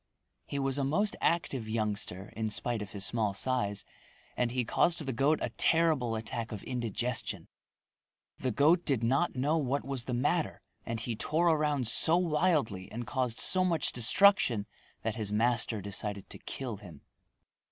[0.47, 3.85] He was a most active youngster in spite of his small size
[4.35, 7.47] and he caused the goat a terrible attack of indigestion.
[8.39, 12.91] The goat did not know what was the matter and he tore around so wildly
[12.91, 14.65] and caused so much destruction
[15.03, 17.01] that his master decided to kill him.